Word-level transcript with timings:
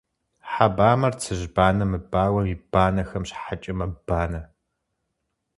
Хьэ 0.51 0.67
бамэр 0.75 1.13
цыжьбанэ 1.21 1.85
мыбауэм 1.91 2.45
и 2.55 2.57
банэхэм 2.71 3.23
щхьэкӏэ 3.29 3.73
мэбанэ. 3.79 4.41